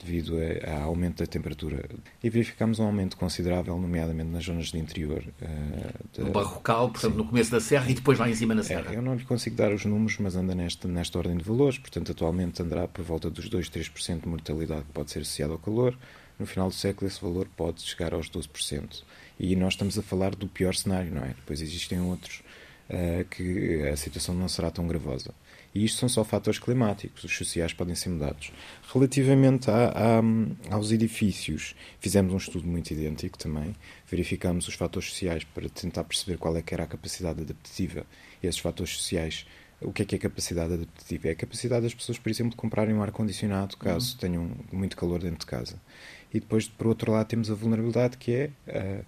[0.00, 0.34] devido
[0.66, 1.88] ao aumento da temperatura.
[2.22, 5.24] E verificamos um aumento considerável, nomeadamente nas zonas de interior.
[5.42, 7.18] Uh, de, no Barrocal, portanto, sim.
[7.18, 8.92] no começo da serra e depois lá em cima na serra.
[8.92, 11.78] É, eu não lhe consigo dar os números, mas anda nesta, nesta ordem de valores.
[11.78, 15.58] Portanto, atualmente andará por volta dos 2, 3% de mortalidade que pode ser associada ao
[15.58, 15.98] calor
[16.38, 19.02] no final do século esse valor pode chegar aos 12%.
[19.38, 21.28] E nós estamos a falar do pior cenário, não é?
[21.28, 22.42] Depois existem outros
[22.88, 25.34] uh, que a situação não será tão gravosa.
[25.74, 28.52] E isto são só fatores climáticos, os sociais podem ser mudados.
[28.92, 33.74] Relativamente a, a, aos edifícios, fizemos um estudo muito idêntico também.
[34.08, 38.06] Verificamos os fatores sociais para tentar perceber qual é que era a capacidade adaptativa.
[38.40, 39.46] E esses fatores sociais
[39.80, 41.28] o que é que é capacidade adaptativa?
[41.28, 44.18] É a capacidade das pessoas, por exemplo, de comprarem um ar-condicionado caso uhum.
[44.18, 45.80] tenham muito calor dentro de casa.
[46.34, 49.04] E depois, por outro lado, temos a vulnerabilidade que é uh,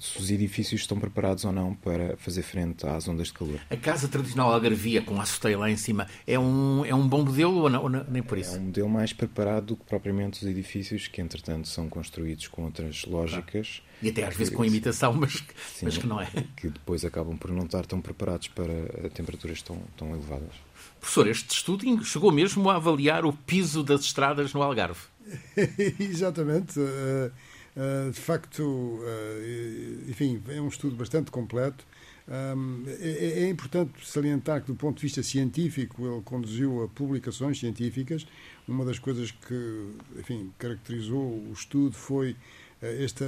[0.00, 3.60] se os edifícios estão preparados ou não para fazer frente às ondas de calor.
[3.70, 7.24] A casa tradicional algarvia com a azoteia lá em cima é um, é um bom
[7.24, 8.56] modelo ou, não, ou não, nem por isso?
[8.56, 12.64] É um modelo mais preparado do que propriamente os edifícios que, entretanto, são construídos com
[12.64, 13.82] outras lógicas.
[14.02, 16.28] E até às vezes com imitação, mas, Sim, mas que não é.
[16.56, 20.54] Que depois acabam por não estar tão preparados para temperaturas tão, tão elevadas.
[20.98, 25.11] Professor, este estudo chegou mesmo a avaliar o piso das estradas no Algarve.
[25.98, 26.78] Exatamente.
[26.78, 31.86] Uh, de facto, uh, enfim, é um estudo bastante completo.
[32.28, 37.58] Um, é, é, importante salientar que, do ponto de vista científico, ele conduziu a publicações
[37.58, 38.26] científicas.
[38.68, 42.36] Uma das coisas que, enfim, caracterizou o estudo foi
[42.80, 43.24] esta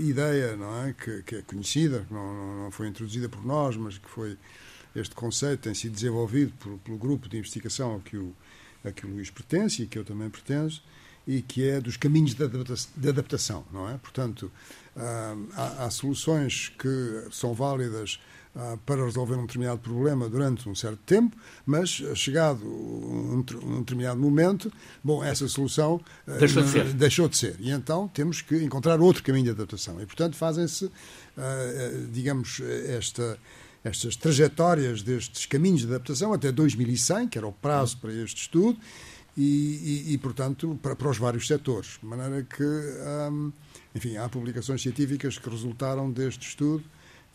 [0.00, 4.08] ideia, não é, que, que é conhecida, não, não foi introduzida por nós, mas que
[4.08, 4.38] foi
[4.94, 8.34] este conceito tem sido desenvolvido por, pelo grupo de investigação a que o,
[8.84, 10.82] a que o Luís pertence e que eu também pertenço,
[11.26, 13.98] e que é dos caminhos de adaptação, não é?
[13.98, 14.50] Portanto,
[14.96, 18.18] ah, há, há soluções que são válidas
[18.54, 24.18] ah, para resolver um determinado problema durante um certo tempo, mas chegado um, um determinado
[24.18, 24.72] momento,
[25.02, 26.84] bom, essa solução ah, deixou de, ser.
[26.94, 27.56] deixou de ser.
[27.58, 30.00] E então temos que encontrar outro caminho de adaptação.
[30.00, 30.90] E, portanto, fazem-se,
[32.12, 33.38] digamos, esta
[33.84, 38.76] estas trajetórias destes caminhos de adaptação até 2100, que era o prazo para este estudo,
[39.36, 41.98] e, e, e portanto, para, para, os vários setores.
[42.00, 43.52] De maneira que, hum,
[43.94, 46.84] enfim, há publicações científicas que resultaram deste estudo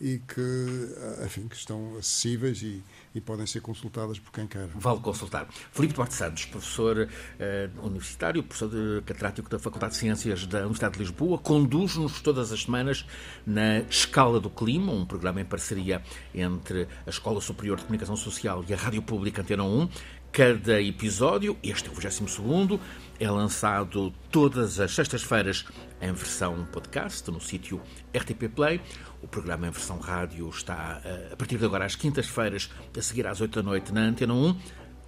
[0.02, 2.82] e que, enfim, que estão acessíveis e,
[3.14, 4.66] e podem ser consultadas por quem quer.
[4.74, 5.46] Vale consultar.
[5.70, 10.94] Filipe Duarte Santos, professor eh, universitário, professor de catedrático da Faculdade de Ciências da Universidade
[10.94, 13.06] de Lisboa, conduz-nos todas as semanas
[13.46, 16.02] na Escala do Clima, um programa em parceria
[16.34, 19.88] entre a Escola Superior de Comunicação Social e a Rádio Pública Antena 1.
[20.32, 22.80] Cada episódio, este é o 22
[23.20, 25.66] é lançado todas as sextas-feiras
[26.00, 27.82] em versão podcast no sítio
[28.16, 28.80] RTP Play.
[29.22, 33.26] O programa em versão rádio está eh, a partir de agora às quintas-feiras, a seguir
[33.26, 34.58] às 8 da noite na Antena 1.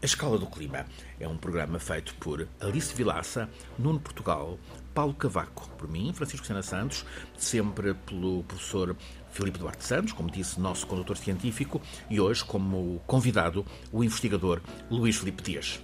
[0.03, 0.85] A Escala do Clima
[1.19, 3.49] é um programa feito por Alice Vilaça,
[3.79, 4.59] Nuno Portugal,
[4.93, 7.07] Paulo Cavaco, por mim, Francisco Sena Santos,
[7.39, 8.95] sempre pelo professor
[9.35, 15.17] Filipe Duarte Santos, como disse, nosso condutor científico, e hoje como convidado o investigador Luís
[15.17, 15.81] Filipe Dias.